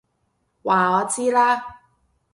[0.63, 1.63] 話我知啦！